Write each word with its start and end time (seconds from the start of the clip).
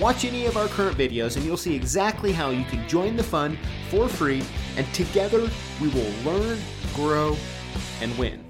Watch 0.00 0.24
any 0.24 0.46
of 0.46 0.56
our 0.56 0.68
current 0.68 0.96
videos 0.96 1.34
and 1.36 1.44
you'll 1.44 1.56
see 1.56 1.74
exactly 1.74 2.30
how 2.30 2.50
you 2.50 2.64
can 2.66 2.88
join 2.88 3.16
the 3.16 3.22
fun 3.24 3.58
for 3.90 4.06
free, 4.06 4.44
and 4.76 4.86
together 4.94 5.50
we 5.80 5.88
will 5.88 6.12
learn, 6.24 6.56
grow, 6.94 7.36
and 8.00 8.16
win. 8.16 8.44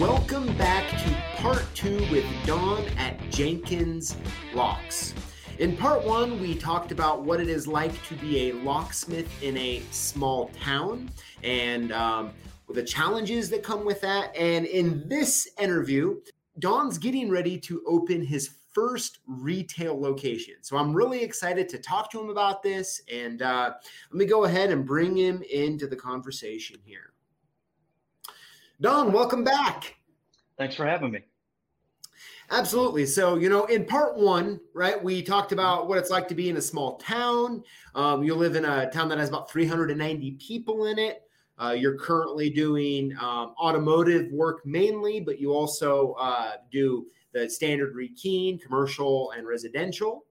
Welcome 0.00 0.56
back 0.56 0.88
to 1.02 1.42
part 1.42 1.66
two 1.74 1.98
with 2.10 2.24
Don 2.46 2.82
at 2.96 3.20
Jenkins 3.28 4.16
Locks. 4.54 5.12
In 5.58 5.76
part 5.76 6.02
one, 6.02 6.40
we 6.40 6.54
talked 6.54 6.92
about 6.92 7.24
what 7.24 7.40
it 7.40 7.48
is 7.48 7.66
like 7.66 8.02
to 8.06 8.14
be 8.14 8.48
a 8.48 8.54
locksmith 8.54 9.42
in 9.42 9.54
a 9.58 9.82
small 9.90 10.50
town 10.62 11.10
and 11.42 11.92
um, 11.92 12.30
the 12.68 12.82
challenges 12.82 13.48
that 13.50 13.62
come 13.62 13.84
with 13.84 14.00
that. 14.00 14.34
And 14.36 14.66
in 14.66 15.08
this 15.08 15.48
interview, 15.60 16.20
Don's 16.58 16.98
getting 16.98 17.30
ready 17.30 17.58
to 17.60 17.82
open 17.86 18.24
his 18.24 18.56
first 18.72 19.20
retail 19.26 19.98
location. 19.98 20.54
So 20.62 20.76
I'm 20.76 20.92
really 20.92 21.22
excited 21.22 21.68
to 21.70 21.78
talk 21.78 22.10
to 22.10 22.20
him 22.20 22.28
about 22.28 22.62
this. 22.62 23.00
And 23.12 23.40
uh, 23.40 23.74
let 24.10 24.18
me 24.18 24.26
go 24.26 24.44
ahead 24.44 24.70
and 24.70 24.84
bring 24.84 25.16
him 25.16 25.42
into 25.50 25.86
the 25.86 25.96
conversation 25.96 26.76
here. 26.84 27.12
Don, 28.80 29.12
welcome 29.12 29.44
back. 29.44 29.96
Thanks 30.58 30.74
for 30.74 30.84
having 30.84 31.10
me. 31.10 31.20
Absolutely. 32.50 33.06
So, 33.06 33.36
you 33.36 33.48
know, 33.48 33.64
in 33.64 33.84
part 33.84 34.16
one, 34.16 34.60
right, 34.74 35.02
we 35.02 35.22
talked 35.22 35.52
about 35.52 35.88
what 35.88 35.98
it's 35.98 36.10
like 36.10 36.28
to 36.28 36.34
be 36.34 36.48
in 36.48 36.56
a 36.58 36.62
small 36.62 36.96
town. 36.98 37.64
Um, 37.94 38.22
you 38.22 38.34
live 38.34 38.54
in 38.54 38.64
a 38.64 38.90
town 38.90 39.08
that 39.08 39.18
has 39.18 39.28
about 39.28 39.50
390 39.50 40.32
people 40.32 40.86
in 40.86 40.98
it. 40.98 41.22
Uh, 41.58 41.70
you're 41.70 41.96
currently 41.96 42.50
doing 42.50 43.16
um, 43.18 43.54
automotive 43.58 44.30
work 44.30 44.64
mainly, 44.66 45.20
but 45.20 45.40
you 45.40 45.52
also 45.52 46.12
uh, 46.18 46.52
do 46.70 47.06
the 47.32 47.48
standard 47.48 47.94
rekeying, 47.94 48.60
commercial, 48.60 49.30
and 49.32 49.46
residential. 49.46 50.24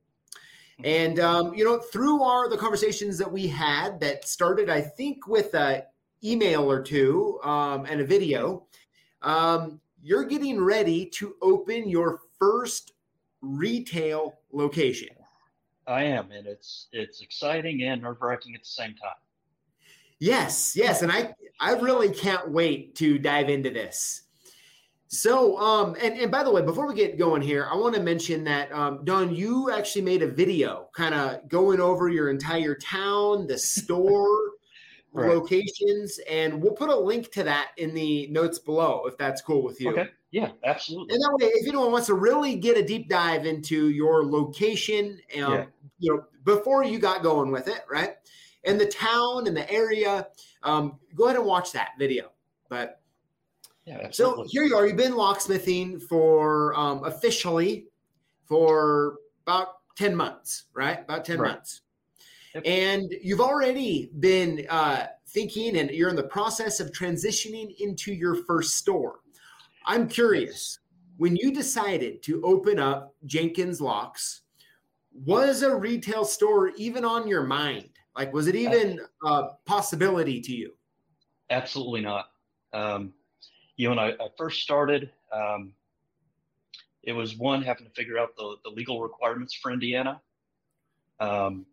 And 0.84 1.20
um, 1.20 1.54
you 1.54 1.64
know, 1.64 1.80
through 1.80 2.22
our 2.22 2.50
the 2.50 2.58
conversations 2.58 3.18
that 3.18 3.32
we 3.32 3.48
had 3.48 4.00
that 4.02 4.28
started, 4.28 4.70
I 4.70 4.82
think, 4.82 5.28
with 5.28 5.54
an 5.56 5.84
email 6.24 6.70
or 6.70 6.82
two 6.82 7.40
um, 7.44 7.86
and 7.86 8.02
a 8.02 8.06
video, 8.06 8.68
um, 9.22 9.80
you're 10.04 10.26
getting 10.26 10.62
ready 10.62 11.06
to 11.08 11.36
open 11.42 11.90
your 11.90 12.20
first 12.38 12.94
retail 13.42 14.36
location. 14.52 15.10
I 15.88 16.04
am, 16.04 16.32
and 16.32 16.46
it's 16.46 16.88
it's 16.92 17.22
exciting 17.22 17.84
and 17.84 18.02
nerve 18.02 18.18
wracking 18.22 18.56
at 18.56 18.62
the 18.62 18.68
same 18.68 18.96
time. 18.96 19.16
Yes, 20.20 20.76
yes, 20.76 21.02
and 21.02 21.12
I 21.12 21.34
I 21.60 21.74
really 21.74 22.10
can't 22.10 22.52
wait 22.52 22.96
to 22.96 23.18
dive 23.18 23.50
into 23.50 23.70
this. 23.70 24.24
So, 25.08 25.58
um, 25.60 25.96
and, 26.02 26.18
and 26.20 26.32
by 26.32 26.44
the 26.44 26.52
way, 26.52 26.62
before 26.62 26.88
we 26.88 26.96
get 26.96 27.18
going 27.18 27.42
here, 27.42 27.68
I 27.72 27.76
want 27.76 27.96
to 27.96 28.02
mention 28.02 28.44
that 28.46 28.72
um, 28.72 29.06
Don, 29.06 29.34
you 29.34 29.72
actually 29.72 30.02
made 30.02 30.24
a 30.24 30.28
video, 30.28 30.90
kind 30.94 31.14
of 31.14 31.48
going 31.48 31.80
over 31.80 32.10
your 32.10 32.30
entire 32.30 32.76
town, 32.76 33.48
the 33.48 33.58
store 33.58 34.38
right. 35.14 35.30
locations, 35.30 36.20
and 36.30 36.62
we'll 36.62 36.74
put 36.74 36.90
a 36.90 36.96
link 36.96 37.32
to 37.34 37.44
that 37.44 37.72
in 37.78 37.94
the 37.94 38.28
notes 38.28 38.60
below 38.60 39.04
if 39.06 39.18
that's 39.18 39.42
cool 39.42 39.64
with 39.64 39.80
you. 39.80 39.92
Okay. 39.92 40.10
Yeah, 40.32 40.50
absolutely. 40.66 41.14
And 41.14 41.24
that 41.24 41.38
way, 41.40 41.48
if 41.54 41.68
anyone 41.68 41.94
wants 41.94 42.08
to 42.08 42.14
really 42.14 42.58
get 42.58 42.76
a 42.76 42.84
deep 42.84 43.08
dive 43.08 43.46
into 43.46 43.90
your 43.90 44.26
location, 44.26 45.20
um, 45.42 45.54
yeah. 45.54 45.66
you 46.00 46.14
know, 46.14 46.24
before 46.44 46.84
you 46.84 47.00
got 47.00 47.24
going 47.24 47.52
with 47.52 47.70
it, 47.70 47.86
right? 47.90 48.16
And 48.66 48.80
the 48.80 48.86
town 48.86 49.48
and 49.48 49.56
the 49.56 49.70
area, 49.72 50.28
um, 50.64 51.00
go 51.16 51.26
ahead 51.26 51.38
and 51.38 51.46
watch 51.46 51.72
that 51.72 51.92
video. 52.00 52.32
But 52.70 53.02
yeah, 53.86 54.10
so 54.12 54.46
here 54.48 54.64
you 54.64 54.76
are. 54.76 54.88
You've 54.88 54.98
been 54.98 55.14
locksmithing 55.14 56.02
for 56.02 56.74
um, 56.76 57.04
officially 57.04 57.86
for 58.46 59.18
about 59.46 59.76
10 59.96 60.16
months, 60.16 60.66
right? 60.74 61.00
About 61.02 61.24
10 61.24 61.40
right. 61.40 61.54
months. 61.54 61.82
Yep. 62.56 62.64
And 62.66 63.14
you've 63.22 63.42
already 63.42 64.10
been 64.20 64.66
uh, 64.70 65.08
thinking 65.28 65.78
and 65.78 65.92
you're 65.92 66.10
in 66.10 66.16
the 66.16 66.24
process 66.24 66.80
of 66.80 66.92
transitioning 66.92 67.76
into 67.80 68.14
your 68.14 68.44
first 68.46 68.76
store. 68.76 69.20
I'm 69.86 70.08
curious, 70.08 70.80
when 71.18 71.36
you 71.36 71.52
decided 71.52 72.24
to 72.24 72.42
open 72.44 72.80
up 72.80 73.14
Jenkins 73.26 73.82
Locks, 73.82 74.42
was 75.14 75.62
a 75.62 75.76
retail 75.76 76.26
store 76.26 76.70
even 76.70 77.06
on 77.06 77.28
your 77.28 77.44
mind? 77.44 77.90
Like, 78.18 78.34
was 78.34 78.48
it 78.48 78.56
even 78.56 79.00
a 79.24 79.50
possibility 79.66 80.40
to 80.42 80.54
you? 80.54 80.74
Absolutely 81.50 82.02
not. 82.02 82.30
Um, 82.74 83.14
you 83.78 83.88
know, 83.88 83.96
when 83.96 84.00
I, 84.00 84.12
I 84.12 84.28
first 84.38 84.62
started, 84.62 85.12
um, 85.34 85.74
it 87.04 87.14
was 87.14 87.38
one 87.38 87.62
having 87.62 87.86
to 87.86 87.92
figure 87.92 88.18
out 88.18 88.36
the, 88.36 88.56
the 88.64 88.70
legal 88.70 89.02
requirements 89.02 89.54
for 89.54 89.72
Indiana, 89.72 90.22
um, 91.20 91.66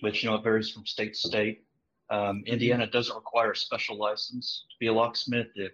which 0.00 0.22
you 0.22 0.30
know 0.30 0.36
it 0.36 0.42
varies 0.42 0.70
from 0.70 0.84
state 0.86 1.14
to 1.14 1.28
state. 1.28 1.64
Um. 2.10 2.42
Indiana 2.46 2.86
doesn't 2.86 3.14
require 3.14 3.52
a 3.52 3.56
special 3.56 3.96
license 3.96 4.64
to 4.70 4.76
be 4.80 4.86
a 4.86 4.92
locksmith. 4.92 5.48
If 5.54 5.72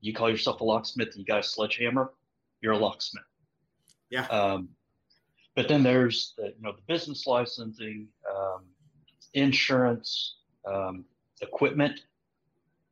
you 0.00 0.14
call 0.14 0.30
yourself 0.30 0.60
a 0.60 0.64
locksmith 0.64 1.08
and 1.08 1.18
you 1.18 1.24
got 1.24 1.40
a 1.40 1.42
sledgehammer, 1.42 2.12
you're 2.60 2.72
a 2.72 2.78
locksmith. 2.78 3.24
Yeah. 4.10 4.26
Um, 4.26 4.68
but 5.56 5.68
then 5.68 5.82
there's 5.82 6.34
the 6.36 6.54
you 6.56 6.62
know 6.62 6.72
the 6.72 6.82
business 6.86 7.26
licensing, 7.26 8.08
um, 8.30 8.64
insurance, 9.34 10.36
um, 10.66 11.04
equipment. 11.40 12.00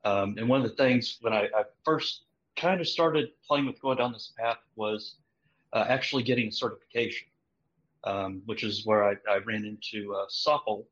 Um, 0.05 0.37
and 0.39 0.49
one 0.49 0.63
of 0.63 0.69
the 0.69 0.77
things 0.77 1.19
when 1.21 1.33
I, 1.33 1.45
I 1.55 1.65
first 1.85 2.23
kind 2.57 2.81
of 2.81 2.89
started 2.89 3.31
playing 3.47 3.67
with 3.67 3.81
going 3.81 3.99
down 3.99 4.13
this 4.13 4.33
path 4.39 4.59
was 4.77 5.17
uh, 5.73 5.85
actually 5.89 6.23
getting 6.23 6.49
a 6.49 6.53
certification, 6.53 7.29
um, 8.05 8.43
which 8.47 8.65
is 8.65 8.87
where 8.87 9.05
I, 9.05 9.15
I 9.31 9.39
ran 9.39 9.65
into 9.65 10.15
uh, 10.15 10.27
SOPL 10.29 10.87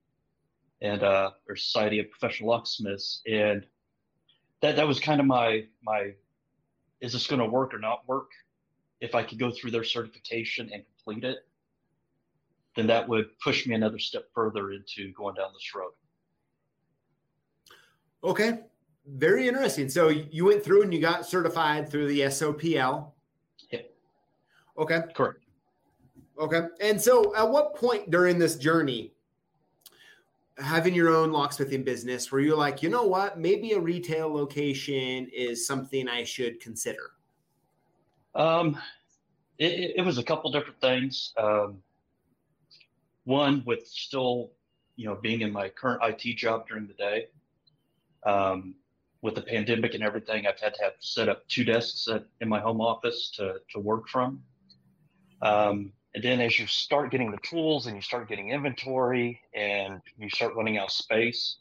and 0.83 1.03
uh, 1.03 1.31
or 1.49 1.57
Society 1.57 1.99
of 1.99 2.11
Professional 2.11 2.51
Locksmiths, 2.51 3.23
and 3.27 3.65
that 4.61 4.77
that 4.77 4.87
was 4.87 5.01
kind 5.01 5.21
of 5.21 5.27
my 5.27 5.65
my 5.83 6.13
is 7.01 7.13
this 7.13 7.27
going 7.27 7.41
to 7.41 7.47
work 7.47 7.75
or 7.75 7.79
not 7.79 8.07
work? 8.07 8.31
If 9.01 9.15
I 9.15 9.23
could 9.23 9.39
go 9.39 9.51
through 9.51 9.71
their 9.71 9.85
certification 9.85 10.71
and 10.73 10.83
complete 10.97 11.25
it, 11.25 11.39
then 12.77 12.87
that 12.87 13.09
would 13.09 13.27
push 13.41 13.67
me 13.67 13.75
another 13.75 13.99
step 13.99 14.27
further 14.35 14.73
into 14.73 15.13
going 15.15 15.35
down 15.35 15.49
this 15.53 15.75
road. 15.75 15.93
Okay. 18.23 18.61
Very 19.07 19.49
interesting. 19.49 19.89
So 19.89 20.09
you 20.09 20.45
went 20.45 20.63
through 20.63 20.83
and 20.83 20.93
you 20.93 21.01
got 21.01 21.27
certified 21.27 21.89
through 21.89 22.09
the 22.09 22.23
SOPL. 22.23 23.13
Yeah. 23.71 23.81
Okay. 24.79 25.01
Correct. 25.15 25.39
Okay. 26.39 26.63
And 26.81 27.01
so 27.01 27.35
at 27.35 27.49
what 27.49 27.77
point 27.77 28.11
during 28.11 28.39
this 28.39 28.57
journey, 28.57 29.13
having 30.59 30.95
your 30.95 31.15
own 31.15 31.31
locksmithing 31.31 31.85
business, 31.85 32.31
were 32.31 32.41
you 32.41 32.57
like, 32.57 32.83
you 32.83 32.89
know 32.89 33.05
what, 33.05 33.39
maybe 33.39 33.73
a 33.73 33.81
retail 33.81 34.33
location 34.33 35.29
is 35.33 35.67
something 35.67 36.09
I 36.09 36.25
should 36.25 36.61
consider? 36.61 37.13
Um, 38.35 38.77
it, 39.59 39.95
it 39.97 40.05
was 40.05 40.19
a 40.19 40.23
couple 40.23 40.51
different 40.51 40.81
things. 40.81 41.33
Um, 41.39 41.83
one 43.27 43.63
with 43.67 43.87
still 43.87 44.53
you 44.97 45.05
know 45.05 45.17
being 45.17 45.43
in 45.43 45.53
my 45.53 45.69
current 45.69 46.01
IT 46.03 46.37
job 46.37 46.67
during 46.67 46.87
the 46.87 46.95
day. 46.95 47.27
Um, 48.25 48.75
with 49.23 49.35
the 49.35 49.43
pandemic 49.43 49.95
and 49.95 50.03
everything, 50.03 50.47
I've 50.47 50.61
had 50.61 50.75
to 50.75 50.85
have 50.85 50.93
set 51.01 51.29
up 51.29 51.47
two 51.49 51.65
desks 51.65 52.07
at, 52.09 52.25
in 52.41 52.49
my 52.49 52.61
home 52.61 52.81
office 52.81 53.31
to 53.37 53.57
to 53.73 53.81
work 53.81 54.09
from. 54.09 54.43
Um, 55.43 55.93
and 56.15 56.25
then 56.25 56.41
as 56.41 56.59
you 56.59 56.67
start 56.67 57.11
getting 57.11 57.31
the 57.31 57.39
tools 57.39 57.87
and 57.87 57.95
you 57.95 58.01
start 58.01 58.27
getting 58.29 58.51
inventory 58.51 59.39
and 59.55 60.01
you 60.17 60.31
start 60.31 60.55
running 60.55 60.79
out 60.79 60.87
of 60.87 60.93
space, 60.93 61.59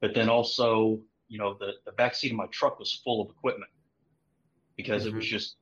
but 0.00 0.14
then 0.14 0.28
also, 0.28 1.00
you 1.28 1.38
know, 1.38 1.54
the, 1.54 1.72
the 1.86 1.92
back 1.92 2.14
seat 2.14 2.30
of 2.30 2.36
my 2.36 2.46
truck 2.48 2.78
was 2.78 3.00
full 3.02 3.22
of 3.22 3.30
equipment 3.30 3.70
because 4.76 5.04
mm-hmm. 5.04 5.14
it 5.14 5.16
was 5.16 5.24
mm-hmm. 5.24 5.32
just, 5.34 5.56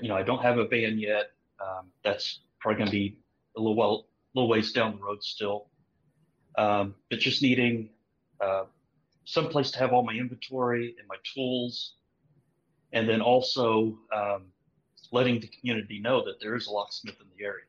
you 0.00 0.08
know, 0.08 0.16
I 0.16 0.22
don't 0.22 0.40
have 0.40 0.56
a 0.56 0.66
van 0.66 0.98
yet. 0.98 1.32
Um, 1.60 1.88
that's 2.02 2.40
probably 2.60 2.78
going 2.78 2.86
to 2.86 2.92
be 2.92 3.18
a 3.58 3.60
little 3.60 3.76
while 3.76 4.06
little 4.34 4.48
ways 4.48 4.72
down 4.72 4.96
the 4.96 5.02
road 5.02 5.22
still. 5.22 5.68
Um, 6.56 6.94
but 7.10 7.18
just 7.18 7.42
needing 7.42 7.90
uh, 8.40 8.64
some 9.24 9.48
place 9.48 9.70
to 9.72 9.78
have 9.78 9.92
all 9.92 10.04
my 10.04 10.14
inventory 10.14 10.94
and 10.98 11.08
my 11.08 11.16
tools 11.34 11.94
and 12.94 13.08
then 13.08 13.20
also 13.20 13.98
um, 14.14 14.44
letting 15.12 15.40
the 15.40 15.48
community 15.48 16.00
know 16.00 16.24
that 16.24 16.40
there 16.40 16.54
is 16.54 16.66
a 16.68 16.70
locksmith 16.70 17.16
in 17.20 17.26
the 17.36 17.44
area. 17.44 17.64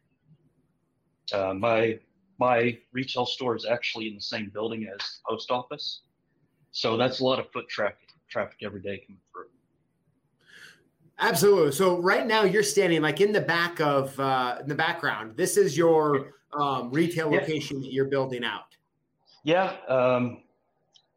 Uh, 1.34 1.54
my 1.54 2.00
my 2.38 2.78
retail 2.92 3.26
store 3.26 3.56
is 3.56 3.66
actually 3.66 4.08
in 4.08 4.16
the 4.16 4.22
same 4.22 4.50
building 4.54 4.84
as 4.84 5.00
the 5.00 5.20
post 5.28 5.52
office, 5.52 6.02
so 6.72 6.96
that's 6.96 7.20
a 7.20 7.24
lot 7.24 7.40
of 7.40 7.50
foot 7.52 7.68
traffic 7.68 7.98
traffic 8.30 8.58
every 8.62 8.82
day 8.82 9.02
coming 9.06 9.22
through. 9.32 9.46
Absolutely. 11.18 11.72
So 11.72 12.00
right 12.02 12.28
now 12.28 12.44
you're 12.44 12.64
standing 12.64 13.02
like 13.02 13.22
in 13.22 13.32
the 13.32 13.42
back 13.42 13.80
of 13.80 14.18
uh, 14.20 14.58
in 14.62 14.68
the 14.68 14.76
background. 14.76 15.36
This 15.36 15.58
is 15.58 15.76
your 15.76 16.34
um, 16.60 16.92
retail 16.92 17.30
location 17.30 17.78
yeah. 17.78 17.88
that 17.88 17.94
you're 17.94 18.06
building 18.06 18.44
out. 18.44 18.76
Yeah, 19.44 19.76
um, 19.88 20.44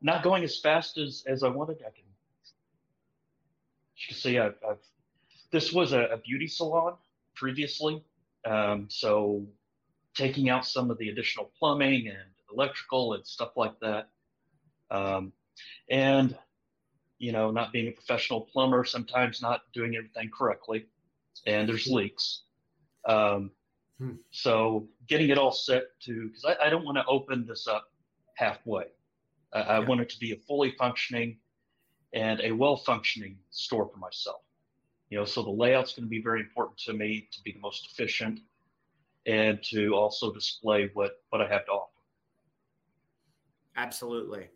not 0.02 0.22
going 0.22 0.44
as 0.44 0.58
fast 0.58 0.98
as 0.98 1.24
as 1.26 1.42
I 1.42 1.48
wanted. 1.48 1.78
I 1.78 1.90
can. 1.90 2.04
You 3.96 4.06
can 4.08 4.16
see 4.16 4.38
I've, 4.38 4.54
I've 4.68 4.78
this 5.50 5.72
was 5.72 5.92
a, 5.92 6.00
a, 6.02 6.18
beauty 6.18 6.46
salon 6.46 6.94
previously, 7.34 8.02
um, 8.44 8.86
so 8.88 9.46
taking 10.14 10.50
out 10.50 10.66
some 10.66 10.90
of 10.90 10.98
the 10.98 11.08
additional 11.08 11.50
plumbing 11.58 12.08
and 12.08 12.18
electrical 12.52 13.14
and 13.14 13.26
stuff 13.26 13.56
like 13.56 13.78
that. 13.80 14.08
Um, 14.90 15.32
and 15.90 16.36
you 17.18 17.32
know, 17.32 17.50
not 17.50 17.72
being 17.72 17.88
a 17.88 17.90
professional 17.92 18.42
plumber, 18.42 18.84
sometimes 18.84 19.42
not 19.42 19.62
doing 19.72 19.96
everything 19.96 20.30
correctly, 20.36 20.86
and 21.46 21.68
there's 21.68 21.86
leaks. 21.88 22.42
Um, 23.06 23.50
hmm. 23.98 24.14
So 24.30 24.88
getting 25.08 25.30
it 25.30 25.38
all 25.38 25.52
set 25.52 25.84
to, 26.02 26.28
because 26.28 26.44
I, 26.44 26.66
I, 26.66 26.70
don't 26.70 26.84
want 26.84 26.96
to 26.96 27.04
open 27.06 27.46
this 27.46 27.66
up 27.66 27.90
halfway. 28.34 28.84
I, 29.52 29.60
I 29.60 29.78
want 29.80 30.00
it 30.00 30.08
to 30.10 30.18
be 30.18 30.32
a 30.32 30.36
fully 30.36 30.72
functioning 30.78 31.38
and 32.12 32.40
a 32.42 32.52
well 32.52 32.76
functioning 32.76 33.36
store 33.50 33.88
for 33.92 33.98
myself. 33.98 34.40
You 35.10 35.18
know, 35.18 35.24
so 35.24 35.42
the 35.42 35.50
layout's 35.50 35.94
going 35.94 36.04
to 36.04 36.10
be 36.10 36.22
very 36.22 36.40
important 36.40 36.78
to 36.80 36.92
me 36.92 37.28
to 37.32 37.42
be 37.42 37.52
the 37.52 37.60
most 37.60 37.88
efficient 37.90 38.40
and 39.26 39.62
to 39.64 39.94
also 39.94 40.32
display 40.32 40.90
what 40.94 41.22
what 41.30 41.40
I 41.40 41.48
have 41.48 41.66
to 41.66 41.72
offer. 41.72 41.92
Absolutely. 43.76 44.48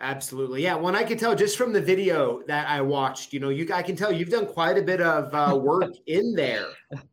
Absolutely. 0.00 0.62
Yeah. 0.62 0.74
When 0.74 0.96
I 0.96 1.04
can 1.04 1.18
tell 1.18 1.34
just 1.34 1.56
from 1.56 1.72
the 1.72 1.80
video 1.80 2.42
that 2.46 2.68
I 2.68 2.80
watched, 2.80 3.32
you 3.32 3.40
know, 3.40 3.50
you 3.50 3.68
I 3.72 3.82
can 3.82 3.94
tell 3.94 4.10
you've 4.10 4.30
done 4.30 4.46
quite 4.46 4.78
a 4.78 4.82
bit 4.82 5.00
of 5.00 5.32
uh, 5.34 5.56
work 5.56 5.92
in 6.06 6.34
there, 6.34 6.66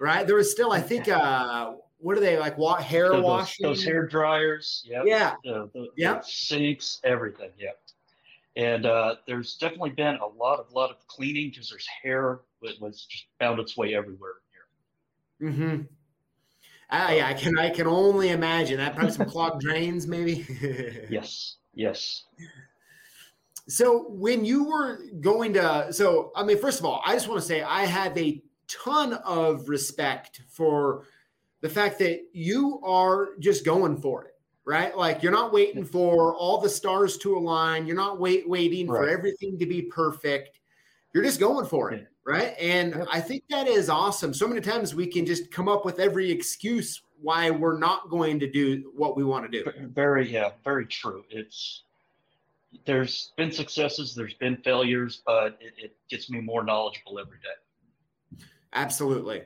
right? 0.00 0.26
There 0.26 0.36
was 0.36 0.50
still, 0.50 0.72
I 0.72 0.80
think, 0.80 1.08
uh, 1.08 1.74
what 1.98 2.16
are 2.16 2.20
they 2.20 2.38
like? 2.38 2.58
What 2.58 2.82
hair 2.82 3.08
so 3.08 3.16
those, 3.16 3.24
washing? 3.24 3.66
Those 3.66 3.84
hair 3.84 4.06
dryers. 4.06 4.84
Yep. 4.86 5.02
Yeah. 5.06 5.34
The, 5.44 6.20
sinks, 6.24 7.00
everything. 7.04 7.50
Yeah. 7.58 7.70
And 8.56 8.86
uh, 8.86 9.16
there's 9.26 9.56
definitely 9.56 9.90
been 9.90 10.16
a 10.16 10.26
lot 10.26 10.58
of 10.58 10.72
lot 10.72 10.90
of 10.90 11.06
cleaning 11.06 11.50
because 11.50 11.70
there's 11.70 11.86
hair 12.02 12.40
that 12.62 12.80
was 12.80 13.06
just 13.08 13.26
found 13.38 13.60
its 13.60 13.76
way 13.76 13.94
everywhere 13.94 14.32
here. 15.38 15.50
Mm-hmm. 15.50 15.82
Uh, 16.90 17.12
yeah, 17.12 17.28
I 17.28 17.34
can 17.34 17.56
I 17.56 17.70
can 17.70 17.86
only 17.86 18.30
imagine 18.30 18.78
that 18.78 18.94
probably 18.96 19.12
some 19.12 19.26
clogged 19.26 19.60
drains, 19.64 20.08
maybe. 20.08 20.46
yes. 21.08 21.58
Yes. 21.74 22.24
So 23.68 24.06
when 24.08 24.44
you 24.44 24.64
were 24.64 24.98
going 25.20 25.52
to, 25.52 25.92
so 25.92 26.32
I 26.34 26.42
mean, 26.42 26.58
first 26.58 26.80
of 26.80 26.84
all, 26.84 27.00
I 27.06 27.14
just 27.14 27.28
want 27.28 27.40
to 27.40 27.46
say 27.46 27.62
I 27.62 27.84
have 27.84 28.18
a 28.18 28.42
ton 28.84 29.14
of 29.24 29.68
respect 29.68 30.42
for 30.48 31.04
the 31.60 31.68
fact 31.68 31.98
that 31.98 32.20
you 32.32 32.80
are 32.82 33.30
just 33.38 33.64
going 33.64 34.00
for 34.00 34.24
it, 34.24 34.34
right? 34.64 34.96
Like 34.96 35.22
you're 35.22 35.32
not 35.32 35.52
waiting 35.52 35.84
for 35.84 36.34
all 36.34 36.60
the 36.60 36.68
stars 36.68 37.18
to 37.18 37.36
align. 37.36 37.86
You're 37.86 37.96
not 37.96 38.18
wait 38.18 38.48
waiting 38.48 38.88
right. 38.88 38.98
for 38.98 39.08
everything 39.08 39.58
to 39.58 39.66
be 39.66 39.82
perfect. 39.82 40.58
You're 41.12 41.24
just 41.24 41.40
going 41.40 41.66
for 41.66 41.90
it, 41.92 42.06
right? 42.24 42.54
And 42.58 43.04
I 43.10 43.20
think 43.20 43.44
that 43.50 43.66
is 43.66 43.90
awesome. 43.90 44.32
So 44.32 44.46
many 44.46 44.60
times 44.60 44.94
we 44.94 45.06
can 45.06 45.26
just 45.26 45.50
come 45.50 45.68
up 45.68 45.84
with 45.84 45.98
every 45.98 46.30
excuse 46.30 47.02
why 47.20 47.50
we're 47.50 47.78
not 47.78 48.08
going 48.08 48.38
to 48.40 48.50
do 48.50 48.92
what 48.96 49.16
we 49.16 49.24
want 49.24 49.50
to 49.50 49.62
do. 49.62 49.70
Very, 49.88 50.30
yeah, 50.30 50.50
very 50.64 50.86
true. 50.86 51.24
It's 51.30 51.82
there's 52.86 53.32
been 53.36 53.50
successes, 53.52 54.14
there's 54.14 54.34
been 54.34 54.56
failures, 54.58 55.22
but 55.26 55.58
it, 55.60 55.74
it 55.76 55.96
gets 56.08 56.30
me 56.30 56.40
more 56.40 56.62
knowledgeable 56.62 57.18
every 57.18 57.38
day. 57.38 57.48
Absolutely. 58.72 59.42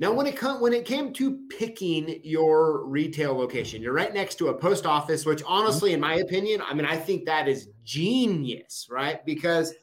Now, 0.00 0.12
when 0.12 0.26
it 0.26 0.36
come 0.36 0.60
when 0.60 0.72
it 0.72 0.84
came 0.84 1.12
to 1.14 1.40
picking 1.48 2.20
your 2.22 2.84
retail 2.86 3.36
location, 3.36 3.82
you're 3.82 3.92
right 3.92 4.14
next 4.14 4.36
to 4.36 4.48
a 4.48 4.54
post 4.54 4.86
office, 4.86 5.26
which 5.26 5.42
honestly, 5.44 5.92
in 5.92 6.00
my 6.00 6.16
opinion, 6.16 6.62
I 6.64 6.72
mean, 6.72 6.86
I 6.86 6.96
think 6.96 7.24
that 7.26 7.48
is 7.48 7.68
genius, 7.84 8.86
right? 8.88 9.24
Because 9.26 9.74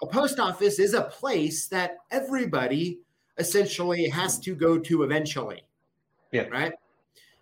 a 0.00 0.06
post 0.06 0.38
office 0.38 0.78
is 0.78 0.94
a 0.94 1.02
place 1.02 1.66
that 1.68 1.98
everybody 2.12 3.00
essentially 3.38 4.08
has 4.08 4.38
to 4.40 4.54
go 4.54 4.78
to 4.78 5.02
eventually. 5.02 5.62
Yeah. 6.30 6.42
Right. 6.42 6.72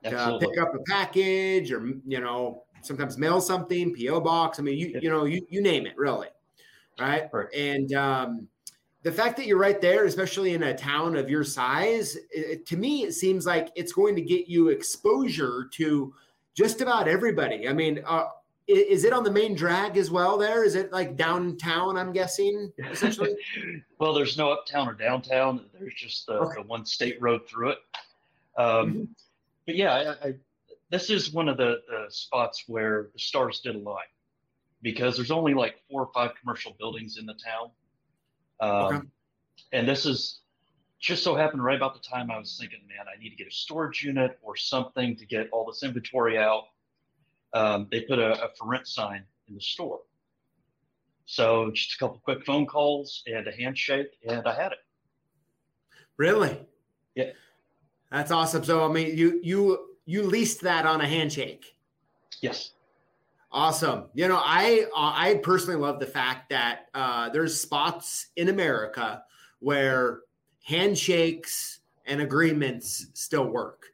Uh, 0.04 0.38
pick 0.38 0.58
up 0.60 0.72
a 0.74 0.78
package 0.88 1.72
or, 1.72 1.86
you 2.06 2.20
know, 2.20 2.62
sometimes 2.80 3.18
mail 3.18 3.40
something, 3.40 3.94
PO 3.94 4.20
box. 4.20 4.58
I 4.58 4.62
mean, 4.62 4.78
you, 4.78 4.98
you 5.02 5.10
know, 5.10 5.24
you, 5.24 5.44
you 5.50 5.60
name 5.60 5.84
it 5.84 5.96
really. 5.96 6.28
Right. 6.98 7.28
right. 7.32 7.52
And, 7.52 7.92
um, 7.92 8.48
the 9.06 9.12
fact 9.12 9.36
that 9.36 9.46
you're 9.46 9.58
right 9.58 9.80
there, 9.80 10.04
especially 10.04 10.54
in 10.54 10.64
a 10.64 10.76
town 10.76 11.16
of 11.16 11.30
your 11.30 11.44
size, 11.44 12.16
it, 12.30 12.66
to 12.66 12.76
me, 12.76 13.04
it 13.04 13.12
seems 13.12 13.46
like 13.46 13.70
it's 13.74 13.92
going 13.92 14.16
to 14.16 14.22
get 14.22 14.48
you 14.48 14.68
exposure 14.68 15.68
to 15.72 16.12
just 16.54 16.80
about 16.80 17.06
everybody. 17.06 17.68
I 17.68 17.72
mean, 17.72 18.02
uh, 18.04 18.26
is 18.66 19.04
it 19.04 19.12
on 19.12 19.22
the 19.22 19.30
main 19.30 19.54
drag 19.54 19.96
as 19.96 20.10
well 20.10 20.36
there 20.36 20.64
is 20.64 20.74
it 20.74 20.92
like 20.92 21.16
downtown 21.16 21.96
i'm 21.96 22.12
guessing 22.12 22.72
essentially 22.90 23.36
well 24.00 24.12
there's 24.12 24.36
no 24.36 24.50
uptown 24.50 24.88
or 24.88 24.92
downtown 24.92 25.66
there's 25.78 25.94
just 25.94 26.26
the, 26.26 26.32
okay. 26.32 26.60
the 26.60 26.66
one 26.66 26.84
state 26.84 27.16
road 27.22 27.42
through 27.48 27.68
it 27.68 27.78
um, 28.56 28.92
mm-hmm. 28.92 29.04
But 29.66 29.76
yeah, 29.76 30.14
I, 30.22 30.28
I, 30.28 30.34
this 30.90 31.10
is 31.10 31.32
one 31.32 31.48
of 31.48 31.56
the, 31.56 31.82
the 31.88 32.06
spots 32.08 32.64
where 32.66 33.08
the 33.12 33.18
stars 33.18 33.60
did 33.60 33.74
align 33.74 34.04
because 34.82 35.16
there's 35.16 35.32
only 35.32 35.54
like 35.54 35.82
four 35.90 36.02
or 36.02 36.10
five 36.14 36.32
commercial 36.40 36.74
buildings 36.78 37.18
in 37.18 37.26
the 37.26 37.34
town. 37.34 37.70
Um, 38.60 38.70
okay. 38.70 39.00
And 39.72 39.88
this 39.88 40.06
is 40.06 40.40
just 40.98 41.22
so 41.22 41.34
happened 41.34 41.62
right 41.62 41.76
about 41.76 41.94
the 41.94 42.08
time 42.08 42.30
I 42.30 42.38
was 42.38 42.56
thinking, 42.58 42.80
man, 42.88 43.06
I 43.12 43.20
need 43.20 43.30
to 43.30 43.36
get 43.36 43.46
a 43.46 43.54
storage 43.54 44.02
unit 44.02 44.38
or 44.42 44.56
something 44.56 45.16
to 45.16 45.26
get 45.26 45.48
all 45.52 45.64
this 45.66 45.82
inventory 45.82 46.38
out. 46.38 46.64
Um, 47.52 47.88
they 47.90 48.02
put 48.02 48.18
a, 48.18 48.32
a 48.44 48.48
for 48.58 48.68
rent 48.68 48.86
sign 48.86 49.24
in 49.48 49.54
the 49.54 49.60
store. 49.60 50.00
So 51.26 51.70
just 51.72 51.94
a 51.94 51.98
couple 51.98 52.20
quick 52.24 52.44
phone 52.44 52.66
calls 52.66 53.22
and 53.26 53.46
a 53.46 53.52
handshake, 53.52 54.12
and 54.28 54.46
I 54.46 54.54
had 54.54 54.72
it. 54.72 54.78
Really? 56.16 56.66
Yeah. 57.14 57.30
That's 58.10 58.30
awesome. 58.30 58.64
So 58.64 58.84
I 58.84 58.92
mean, 58.92 59.16
you 59.16 59.40
you 59.42 59.96
you 60.06 60.22
leased 60.22 60.60
that 60.62 60.86
on 60.86 61.00
a 61.00 61.08
handshake. 61.08 61.76
Yes. 62.40 62.72
Awesome. 63.56 64.04
You 64.12 64.28
know, 64.28 64.38
I 64.38 64.84
uh, 64.94 65.12
I 65.14 65.40
personally 65.42 65.80
love 65.80 65.98
the 65.98 66.06
fact 66.06 66.50
that 66.50 66.88
uh, 66.92 67.30
there's 67.30 67.58
spots 67.58 68.26
in 68.36 68.50
America 68.50 69.22
where 69.60 70.20
handshakes 70.62 71.80
and 72.04 72.20
agreements 72.20 73.06
still 73.14 73.46
work. 73.46 73.86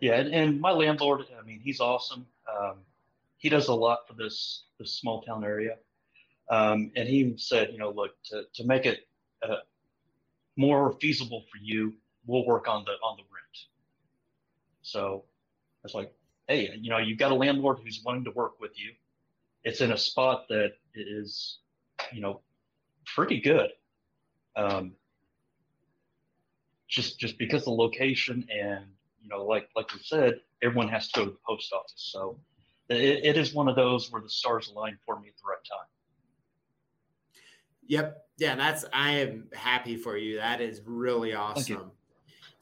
Yeah, 0.00 0.14
and, 0.14 0.34
and 0.34 0.60
my 0.60 0.72
landlord, 0.72 1.22
I 1.40 1.46
mean, 1.46 1.60
he's 1.62 1.78
awesome. 1.78 2.26
Um, 2.52 2.78
he 3.36 3.48
does 3.48 3.68
a 3.68 3.74
lot 3.74 4.08
for 4.08 4.14
this 4.14 4.64
this 4.80 4.90
small 4.90 5.22
town 5.22 5.44
area, 5.44 5.76
um, 6.50 6.90
and 6.96 7.08
he 7.08 7.32
said, 7.36 7.70
you 7.70 7.78
know, 7.78 7.90
look 7.90 8.20
to 8.24 8.42
to 8.54 8.64
make 8.64 8.86
it 8.86 9.06
uh, 9.48 9.58
more 10.56 10.96
feasible 11.00 11.44
for 11.48 11.58
you 11.62 11.94
we'll 12.26 12.44
work 12.44 12.66
on 12.66 12.84
the 12.84 12.92
on 13.04 13.16
the 13.16 13.22
rent. 13.22 13.66
So 14.82 15.22
it's 15.84 15.94
like, 15.94 16.12
hey, 16.48 16.70
you 16.80 16.90
know, 16.90 16.98
you've 16.98 17.18
got 17.18 17.32
a 17.32 17.34
landlord 17.34 17.78
who's 17.82 18.02
wanting 18.04 18.24
to 18.24 18.30
work 18.30 18.60
with 18.60 18.72
you. 18.78 18.92
It's 19.64 19.80
in 19.80 19.92
a 19.92 19.96
spot 19.96 20.46
that 20.48 20.72
is, 20.94 21.58
you 22.12 22.20
know, 22.20 22.40
pretty 23.04 23.40
good. 23.40 23.70
Um, 24.56 24.92
just 26.88 27.18
just 27.18 27.36
because 27.36 27.64
the 27.64 27.70
location 27.70 28.46
and 28.50 28.84
you 29.20 29.28
know, 29.28 29.44
like 29.44 29.68
like 29.74 29.92
we 29.92 30.00
said, 30.02 30.40
everyone 30.62 30.88
has 30.88 31.08
to 31.08 31.20
go 31.20 31.24
to 31.26 31.30
the 31.32 31.38
post 31.46 31.72
office. 31.72 31.92
So 31.96 32.38
it, 32.88 33.24
it 33.24 33.36
is 33.36 33.52
one 33.52 33.68
of 33.68 33.76
those 33.76 34.10
where 34.12 34.22
the 34.22 34.28
stars 34.28 34.68
align 34.68 34.98
for 35.04 35.18
me 35.18 35.28
at 35.28 35.34
the 35.36 35.48
right 35.48 35.58
time. 35.68 35.88
Yep. 37.88 38.22
Yeah, 38.38 38.54
that's 38.54 38.84
I 38.92 39.12
am 39.12 39.48
happy 39.52 39.96
for 39.96 40.16
you. 40.16 40.36
That 40.36 40.60
is 40.60 40.82
really 40.84 41.34
awesome. 41.34 41.90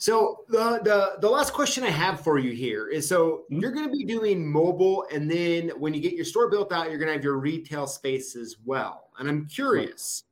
So 0.04 0.40
the 0.50 0.80
the 0.84 1.16
the 1.22 1.30
last 1.30 1.54
question 1.54 1.82
I 1.82 1.88
have 1.88 2.20
for 2.20 2.36
you 2.38 2.50
here 2.50 2.88
is 2.88 3.08
so 3.08 3.44
mm-hmm. 3.50 3.58
you're 3.58 3.70
going 3.70 3.86
to 3.86 3.90
be 3.90 4.04
doing 4.04 4.46
mobile, 4.46 5.06
and 5.10 5.30
then 5.30 5.70
when 5.78 5.94
you 5.94 6.00
get 6.02 6.12
your 6.12 6.26
store 6.26 6.50
built 6.50 6.72
out, 6.74 6.90
you're 6.90 6.98
going 6.98 7.08
to 7.08 7.14
have 7.14 7.24
your 7.24 7.38
retail 7.38 7.86
space 7.86 8.36
as 8.36 8.56
well. 8.66 9.08
And 9.18 9.30
I'm 9.30 9.46
curious, 9.46 10.24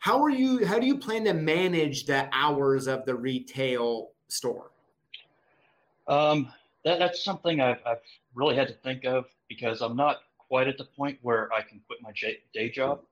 how 0.00 0.20
are 0.20 0.30
you? 0.30 0.66
How 0.66 0.80
do 0.80 0.86
you 0.86 0.98
plan 0.98 1.22
to 1.26 1.32
manage 1.32 2.06
the 2.06 2.28
hours 2.32 2.88
of 2.88 3.06
the 3.06 3.14
retail 3.14 4.10
store? 4.26 4.72
Um, 6.08 6.52
that, 6.84 6.98
that's 6.98 7.22
something 7.22 7.60
I've, 7.60 7.78
I've 7.86 8.02
really 8.34 8.56
had 8.56 8.66
to 8.66 8.74
think 8.74 9.04
of 9.04 9.26
because 9.48 9.80
I'm 9.80 9.94
not 9.94 10.22
quite 10.36 10.66
at 10.66 10.76
the 10.76 10.86
point 10.86 11.20
where 11.22 11.52
I 11.52 11.62
can 11.62 11.80
quit 11.86 12.02
my 12.02 12.10
j- 12.10 12.40
day 12.52 12.68
job. 12.68 13.02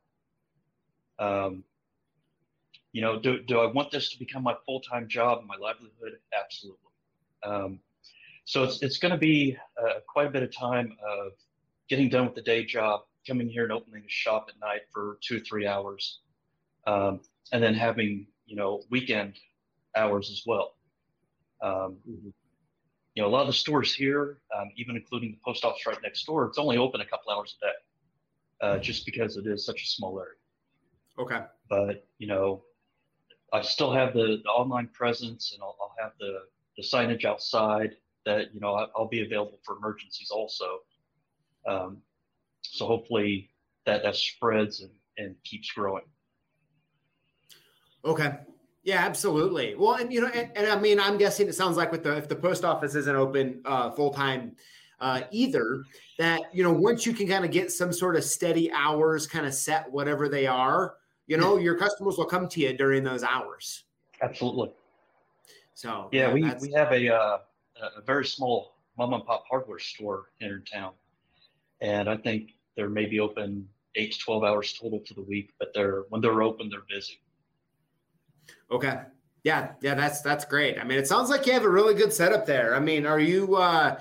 Um, 1.20 1.62
you 2.92 3.02
know, 3.02 3.18
do, 3.18 3.42
do 3.42 3.60
I 3.60 3.70
want 3.70 3.90
this 3.90 4.10
to 4.10 4.18
become 4.18 4.42
my 4.42 4.54
full 4.66 4.80
time 4.80 5.08
job, 5.08 5.42
my 5.46 5.56
livelihood? 5.56 6.18
Absolutely. 6.38 6.78
Um, 7.44 7.80
so 8.44 8.64
it's, 8.64 8.82
it's 8.82 8.98
going 8.98 9.12
to 9.12 9.18
be 9.18 9.56
uh, 9.80 10.00
quite 10.08 10.26
a 10.26 10.30
bit 10.30 10.42
of 10.42 10.54
time 10.54 10.96
of 11.08 11.32
getting 11.88 12.08
done 12.08 12.26
with 12.26 12.34
the 12.34 12.42
day 12.42 12.64
job, 12.64 13.02
coming 13.26 13.48
here 13.48 13.64
and 13.64 13.72
opening 13.72 14.02
a 14.02 14.08
shop 14.08 14.46
at 14.48 14.58
night 14.60 14.82
for 14.92 15.18
two 15.22 15.36
or 15.36 15.40
three 15.40 15.66
hours, 15.66 16.20
um, 16.86 17.20
and 17.52 17.62
then 17.62 17.74
having 17.74 18.26
you 18.46 18.56
know 18.56 18.82
weekend 18.90 19.34
hours 19.94 20.30
as 20.30 20.42
well. 20.46 20.74
Um, 21.62 21.98
you 23.14 23.22
know, 23.22 23.28
a 23.28 23.30
lot 23.30 23.42
of 23.42 23.48
the 23.48 23.52
stores 23.52 23.94
here, 23.94 24.38
um, 24.56 24.70
even 24.76 24.96
including 24.96 25.32
the 25.32 25.38
post 25.44 25.64
office 25.64 25.84
right 25.86 25.98
next 26.02 26.24
door, 26.24 26.46
it's 26.46 26.58
only 26.58 26.76
open 26.76 27.00
a 27.00 27.06
couple 27.06 27.32
hours 27.32 27.56
a 27.60 27.66
day, 27.66 27.72
uh, 28.62 28.78
just 28.78 29.04
because 29.04 29.36
it 29.36 29.46
is 29.46 29.64
such 29.64 29.82
a 29.82 29.86
small 29.86 30.18
area. 30.18 30.34
Okay. 31.18 31.44
But 31.68 32.06
you 32.18 32.26
know, 32.26 32.62
I 33.52 33.62
still 33.62 33.92
have 33.92 34.14
the, 34.14 34.40
the 34.44 34.50
online 34.50 34.88
presence, 34.88 35.52
and 35.52 35.62
I'll, 35.62 35.76
I'll 35.80 35.94
have 36.00 36.12
the 36.18 36.42
the 36.76 36.82
signage 36.82 37.24
outside 37.24 37.96
that 38.24 38.54
you 38.54 38.60
know 38.60 38.74
I, 38.74 38.86
will 38.96 39.08
be 39.08 39.22
available 39.22 39.58
for 39.64 39.76
emergencies 39.76 40.30
also. 40.30 40.80
Um, 41.66 41.98
so 42.62 42.86
hopefully 42.86 43.50
that 43.86 44.02
that 44.02 44.16
spreads 44.16 44.80
and, 44.80 44.90
and 45.18 45.34
keeps 45.44 45.70
growing. 45.72 46.04
Okay. 48.04 48.32
Yeah, 48.82 49.04
absolutely. 49.04 49.74
Well, 49.74 49.94
and 49.94 50.12
you 50.12 50.22
know, 50.22 50.28
and, 50.28 50.50
and, 50.56 50.66
I 50.66 50.78
mean, 50.80 50.98
I'm 50.98 51.18
guessing 51.18 51.48
it 51.48 51.54
sounds 51.54 51.76
like 51.76 51.92
with 51.92 52.02
the 52.02 52.16
if 52.16 52.28
the 52.28 52.36
post 52.36 52.64
office 52.64 52.94
isn't 52.94 53.14
open 53.14 53.60
uh, 53.66 53.90
full 53.90 54.10
time 54.10 54.56
uh, 55.00 55.22
either, 55.30 55.84
that 56.18 56.40
you 56.52 56.62
know, 56.62 56.72
once 56.72 57.04
you 57.04 57.12
can 57.12 57.28
kind 57.28 57.44
of 57.44 57.50
get 57.50 57.70
some 57.70 57.92
sort 57.92 58.16
of 58.16 58.24
steady 58.24 58.72
hours, 58.72 59.26
kind 59.26 59.44
of 59.44 59.52
set 59.52 59.90
whatever 59.90 60.30
they 60.30 60.46
are, 60.46 60.94
you 61.30 61.36
know, 61.36 61.58
your 61.58 61.76
customers 61.76 62.18
will 62.18 62.26
come 62.26 62.48
to 62.48 62.60
you 62.60 62.76
during 62.76 63.04
those 63.04 63.22
hours. 63.22 63.84
Absolutely. 64.20 64.72
So 65.74 66.08
yeah, 66.10 66.34
yeah 66.34 66.34
we 66.34 66.68
we 66.68 66.72
have 66.72 66.92
a 66.92 67.14
uh, 67.14 67.38
a 67.96 68.02
very 68.04 68.26
small 68.26 68.74
mom 68.98 69.14
and 69.14 69.24
pop 69.24 69.44
hardware 69.48 69.78
store 69.78 70.30
here 70.40 70.56
in 70.56 70.64
town, 70.64 70.92
and 71.80 72.10
I 72.10 72.16
think 72.16 72.54
they're 72.76 72.90
maybe 72.90 73.20
open 73.20 73.68
eight 73.94 74.12
to 74.12 74.18
twelve 74.18 74.42
hours 74.42 74.72
total 74.72 75.00
for 75.06 75.14
the 75.14 75.22
week. 75.22 75.50
But 75.60 75.72
they're 75.72 76.02
when 76.08 76.20
they're 76.20 76.42
open, 76.42 76.68
they're 76.68 76.82
busy. 76.88 77.20
Okay. 78.72 78.98
Yeah, 79.44 79.72
yeah, 79.80 79.94
that's 79.94 80.22
that's 80.22 80.44
great. 80.44 80.78
I 80.78 80.84
mean, 80.84 80.98
it 80.98 81.06
sounds 81.06 81.30
like 81.30 81.46
you 81.46 81.52
have 81.52 81.64
a 81.64 81.70
really 81.70 81.94
good 81.94 82.12
setup 82.12 82.44
there. 82.44 82.74
I 82.74 82.80
mean, 82.80 83.06
are 83.06 83.20
you 83.20 83.54
uh 83.54 84.00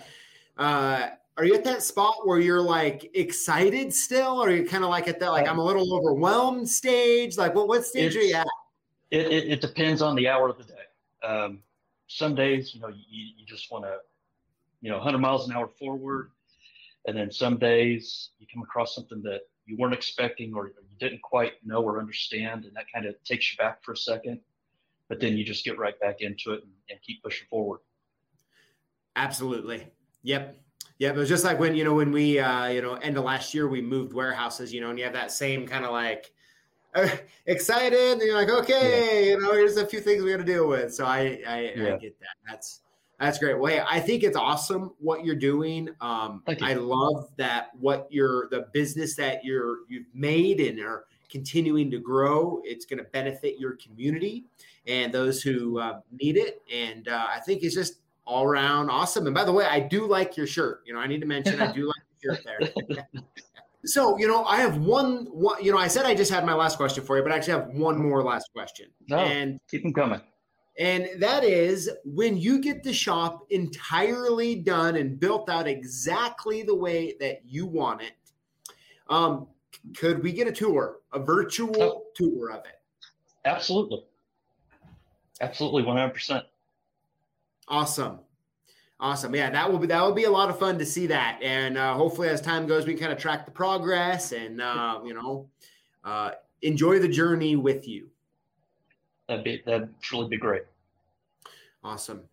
uh 0.57 1.09
are 1.39 1.45
you 1.45 1.55
at 1.55 1.63
that 1.63 1.81
spot 1.81 2.15
where 2.25 2.39
you're 2.39 2.61
like 2.61 3.09
excited 3.13 3.93
still, 3.93 4.41
or 4.41 4.49
are 4.49 4.51
you 4.51 4.65
kind 4.65 4.83
of 4.83 4.89
like 4.89 5.07
at 5.07 5.19
that 5.19 5.29
like 5.29 5.47
I'm 5.47 5.57
a 5.57 5.63
little 5.63 5.95
overwhelmed 5.95 6.67
stage? 6.69 7.37
Like, 7.37 7.55
what 7.55 7.67
what 7.67 7.85
stage 7.85 8.15
are 8.15 8.21
you 8.21 8.35
at? 8.35 8.47
It, 9.11 9.27
it, 9.27 9.51
it 9.53 9.61
depends 9.61 10.01
on 10.01 10.15
the 10.15 10.27
hour 10.27 10.49
of 10.49 10.57
the 10.57 10.65
day. 10.65 11.27
Um, 11.27 11.59
some 12.07 12.35
days, 12.35 12.75
you 12.75 12.81
know, 12.81 12.89
you, 12.89 13.25
you 13.37 13.45
just 13.45 13.71
want 13.71 13.85
to, 13.85 13.97
you 14.81 14.89
know, 14.89 14.97
100 14.97 15.17
miles 15.17 15.49
an 15.49 15.55
hour 15.55 15.67
forward, 15.67 16.31
and 17.07 17.17
then 17.17 17.31
some 17.31 17.57
days 17.57 18.29
you 18.39 18.47
come 18.53 18.61
across 18.61 18.93
something 18.93 19.21
that 19.23 19.41
you 19.65 19.77
weren't 19.77 19.93
expecting 19.93 20.53
or 20.53 20.67
you 20.67 20.73
didn't 20.99 21.21
quite 21.21 21.53
know 21.65 21.81
or 21.81 21.99
understand, 21.99 22.65
and 22.65 22.75
that 22.75 22.85
kind 22.93 23.05
of 23.05 23.15
takes 23.23 23.51
you 23.51 23.57
back 23.57 23.83
for 23.83 23.93
a 23.93 23.97
second 23.97 24.39
but 25.09 25.19
then 25.19 25.35
you 25.35 25.43
just 25.43 25.65
get 25.65 25.77
right 25.77 25.99
back 25.99 26.21
into 26.21 26.53
it 26.53 26.61
and, 26.63 26.71
and 26.89 27.01
keep 27.01 27.21
pushing 27.21 27.47
forward. 27.49 27.79
Absolutely. 29.15 29.87
Yep. 30.23 30.57
It 30.99 31.15
was 31.15 31.29
just 31.29 31.45
like 31.45 31.59
when, 31.59 31.75
you 31.75 31.85
know, 31.85 31.93
when 31.93 32.11
we, 32.11 32.39
uh, 32.39 32.67
you 32.67 32.81
know, 32.81 32.95
end 32.95 33.17
of 33.17 33.23
last 33.23 33.53
year, 33.53 33.69
we 33.69 33.81
moved 33.81 34.11
warehouses, 34.13 34.73
you 34.73 34.81
know, 34.81 34.89
and 34.89 34.99
you 34.99 35.05
have 35.05 35.13
that 35.13 35.31
same 35.31 35.65
kind 35.65 35.85
of 35.85 35.91
like, 35.91 36.33
uh, 36.93 37.07
excited 37.45 38.13
and 38.13 38.21
you're 38.21 38.35
like, 38.35 38.49
okay, 38.49 39.27
yeah. 39.27 39.31
you 39.31 39.39
know, 39.39 39.53
here's 39.53 39.77
a 39.77 39.85
few 39.85 40.01
things 40.01 40.23
we 40.23 40.31
got 40.31 40.37
to 40.37 40.43
deal 40.43 40.67
with. 40.67 40.93
So 40.93 41.05
I, 41.05 41.39
I, 41.47 41.73
yeah. 41.75 41.93
I, 41.93 41.97
get 41.97 42.19
that. 42.19 42.35
That's, 42.45 42.81
that's 43.19 43.37
great. 43.37 43.57
Well, 43.57 43.71
hey, 43.71 43.83
I 43.87 43.99
think 43.99 44.23
it's 44.23 44.35
awesome 44.35 44.91
what 44.99 45.23
you're 45.23 45.35
doing. 45.35 45.89
Um, 46.01 46.43
I 46.47 46.73
love 46.73 47.29
that 47.37 47.69
what 47.79 48.07
you're, 48.09 48.49
the 48.49 48.67
business 48.73 49.15
that 49.15 49.43
you're, 49.43 49.79
you've 49.87 50.07
made 50.13 50.59
and 50.59 50.79
are 50.79 51.05
continuing 51.29 51.91
to 51.91 51.99
grow. 51.99 52.61
It's 52.63 52.85
going 52.85 52.99
to 52.99 53.09
benefit 53.11 53.59
your 53.59 53.77
community 53.77 54.45
and 54.87 55.13
those 55.13 55.41
who 55.41 55.79
uh, 55.79 55.99
need 56.11 56.37
it. 56.37 56.61
And 56.73 57.07
uh, 57.07 57.27
I 57.29 57.39
think 57.39 57.63
it's 57.63 57.75
just 57.75 57.99
all 58.29 58.43
around 58.43 58.89
awesome. 58.89 59.25
And 59.25 59.33
by 59.33 59.43
the 59.43 59.51
way, 59.51 59.65
I 59.65 59.79
do 59.79 60.05
like 60.05 60.37
your 60.37 60.45
shirt. 60.45 60.81
You 60.85 60.93
know, 60.93 60.99
I 60.99 61.07
need 61.07 61.19
to 61.21 61.27
mention 61.27 61.59
I 61.59 61.71
do 61.71 61.87
like 61.87 61.95
the 62.21 62.35
shirt 62.35 62.45
there. 62.45 63.23
so, 63.85 64.17
you 64.19 64.27
know, 64.27 64.45
I 64.45 64.57
have 64.57 64.77
one, 64.77 65.25
one, 65.25 65.63
you 65.63 65.71
know, 65.71 65.79
I 65.79 65.87
said 65.87 66.05
I 66.05 66.13
just 66.13 66.31
had 66.31 66.45
my 66.45 66.53
last 66.53 66.77
question 66.77 67.03
for 67.03 67.17
you, 67.17 67.23
but 67.23 67.31
I 67.31 67.35
actually 67.35 67.53
have 67.53 67.69
one 67.69 67.97
more 67.97 68.23
last 68.23 68.49
question. 68.53 68.87
No, 69.09 69.17
and 69.17 69.59
keep 69.69 69.81
them 69.81 69.93
coming. 69.93 70.21
And 70.77 71.09
that 71.17 71.43
is 71.43 71.89
when 72.05 72.37
you 72.37 72.61
get 72.61 72.83
the 72.83 72.93
shop 72.93 73.45
entirely 73.49 74.55
done 74.55 74.95
and 74.95 75.19
built 75.19 75.49
out 75.49 75.67
exactly 75.67 76.61
the 76.61 76.75
way 76.75 77.15
that 77.19 77.41
you 77.45 77.65
want 77.65 78.01
it. 78.01 78.13
Um, 79.09 79.47
could 79.97 80.23
we 80.23 80.31
get 80.31 80.47
a 80.47 80.51
tour, 80.51 80.99
a 81.11 81.19
virtual 81.19 81.81
oh. 81.81 82.03
tour 82.15 82.51
of 82.51 82.59
it? 82.59 82.79
Absolutely. 83.43 84.05
Absolutely, 85.41 85.83
100%. 85.83 86.43
Awesome. 87.69 88.19
Awesome. 88.99 89.33
Yeah, 89.33 89.49
that 89.51 89.71
will 89.71 89.79
be 89.79 89.87
that 89.87 90.01
will 90.01 90.13
be 90.13 90.25
a 90.25 90.31
lot 90.31 90.49
of 90.49 90.59
fun 90.59 90.77
to 90.77 90.85
see 90.85 91.07
that, 91.07 91.39
and 91.41 91.77
uh, 91.77 91.93
hopefully, 91.93 92.27
as 92.27 92.41
time 92.41 92.67
goes, 92.67 92.85
we 92.85 92.93
can 92.93 92.99
kind 93.03 93.13
of 93.13 93.17
track 93.17 93.45
the 93.45 93.51
progress 93.51 94.33
and 94.33 94.59
uh, 94.59 94.99
you 95.05 95.13
know 95.13 95.47
uh, 96.03 96.31
enjoy 96.63 96.99
the 96.99 97.07
journey 97.07 97.55
with 97.55 97.87
you. 97.87 98.09
That'd 99.29 99.45
be 99.45 99.63
that'd 99.65 100.01
truly 100.01 100.27
be 100.27 100.37
great. 100.37 100.63
Awesome. 101.81 102.23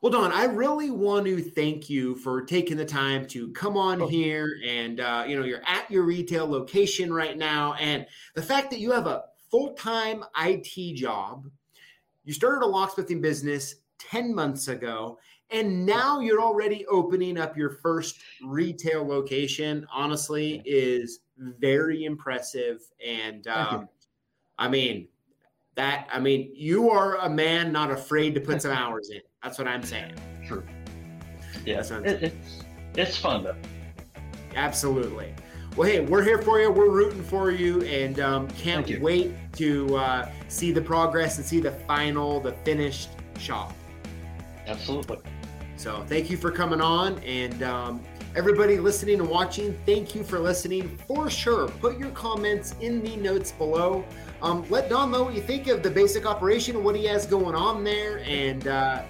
Well, 0.00 0.12
Don, 0.12 0.32
I 0.32 0.44
really 0.44 0.90
want 0.90 1.26
to 1.26 1.42
thank 1.42 1.90
you 1.90 2.14
for 2.16 2.40
taking 2.40 2.78
the 2.78 2.86
time 2.86 3.26
to 3.28 3.50
come 3.52 3.76
on 3.76 4.00
oh. 4.00 4.06
here, 4.06 4.56
and 4.66 5.00
uh, 5.00 5.24
you 5.28 5.36
know 5.36 5.44
you're 5.44 5.62
at 5.66 5.90
your 5.90 6.04
retail 6.04 6.48
location 6.48 7.12
right 7.12 7.36
now, 7.36 7.74
and 7.74 8.06
the 8.34 8.42
fact 8.42 8.70
that 8.70 8.78
you 8.78 8.92
have 8.92 9.06
a 9.06 9.24
full 9.50 9.74
time 9.74 10.24
IT 10.38 10.94
job 10.96 11.50
you 12.24 12.32
started 12.32 12.64
a 12.64 12.68
locksmithing 12.68 13.20
business 13.20 13.76
10 13.98 14.34
months 14.34 14.68
ago, 14.68 15.18
and 15.50 15.86
now 15.86 16.20
you're 16.20 16.40
already 16.40 16.86
opening 16.86 17.38
up 17.38 17.56
your 17.56 17.70
first 17.70 18.16
retail 18.42 19.06
location. 19.06 19.86
Honestly, 19.92 20.62
is 20.64 21.20
very 21.38 22.04
impressive. 22.04 22.80
And 23.04 23.46
um, 23.46 23.88
I 24.58 24.68
mean, 24.68 25.08
that, 25.74 26.08
I 26.12 26.20
mean, 26.20 26.50
you 26.54 26.90
are 26.90 27.16
a 27.16 27.28
man 27.28 27.72
not 27.72 27.90
afraid 27.90 28.34
to 28.34 28.40
put 28.40 28.62
some 28.62 28.72
hours 28.76 29.10
in. 29.10 29.20
That's 29.42 29.58
what 29.58 29.68
I'm 29.68 29.82
saying. 29.82 30.14
True. 30.46 30.64
Yeah. 31.64 31.80
It, 31.80 32.22
it's, 32.22 32.64
it's 32.96 33.16
fun 33.16 33.44
though. 33.44 33.56
Absolutely. 34.54 35.34
Well, 35.76 35.88
hey, 35.88 36.00
we're 36.00 36.22
here 36.22 36.40
for 36.40 36.60
you. 36.60 36.70
We're 36.70 36.90
rooting 36.90 37.24
for 37.24 37.50
you, 37.50 37.82
and 37.82 38.20
um, 38.20 38.48
can't 38.50 39.00
wait 39.00 39.32
to 39.54 39.96
uh, 39.96 40.30
see 40.46 40.70
the 40.70 40.80
progress 40.80 41.36
and 41.38 41.44
see 41.44 41.58
the 41.58 41.72
final, 41.72 42.38
the 42.38 42.52
finished 42.64 43.08
shop. 43.40 43.74
Absolutely. 44.66 45.18
So, 45.76 46.04
thank 46.06 46.30
you 46.30 46.36
for 46.36 46.50
coming 46.50 46.80
on, 46.80 47.18
and 47.20 47.62
um, 47.62 48.00
everybody 48.36 48.78
listening 48.78 49.20
and 49.20 49.28
watching, 49.28 49.76
thank 49.84 50.14
you 50.14 50.22
for 50.22 50.38
listening. 50.38 50.96
For 51.08 51.28
sure, 51.28 51.68
put 51.68 51.98
your 51.98 52.10
comments 52.10 52.74
in 52.80 53.02
the 53.02 53.16
notes 53.16 53.52
below. 53.52 54.04
Um, 54.40 54.64
let 54.70 54.88
Don 54.88 55.10
know 55.10 55.24
what 55.24 55.34
you 55.34 55.42
think 55.42 55.66
of 55.66 55.82
the 55.82 55.90
basic 55.90 56.26
operation, 56.26 56.84
what 56.84 56.94
he 56.96 57.04
has 57.06 57.26
going 57.26 57.54
on 57.54 57.84
there, 57.84 58.22
and. 58.26 58.66
Uh, 58.66 59.02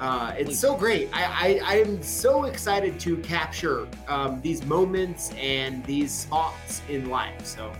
uh, 0.00 0.34
it's 0.38 0.58
so 0.58 0.74
great. 0.74 1.10
I, 1.12 1.60
I, 1.62 1.76
am 1.76 2.02
so 2.02 2.44
excited 2.44 2.98
to 3.00 3.18
capture 3.18 3.86
um, 4.08 4.40
these 4.40 4.64
moments 4.64 5.30
and 5.38 5.84
these 5.84 6.10
spots 6.10 6.80
in 6.88 7.10
life. 7.10 7.44
So 7.44 7.70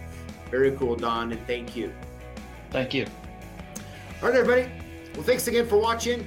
very 0.50 0.72
cool, 0.72 0.96
Don, 0.96 1.32
and 1.32 1.46
thank 1.46 1.74
you. 1.74 1.90
Thank 2.68 2.92
you. 2.92 3.06
All 4.22 4.28
right, 4.28 4.38
everybody. 4.38 4.70
Well, 5.14 5.22
thanks 5.22 5.48
again 5.48 5.66
for 5.66 5.78
watching. 5.78 6.26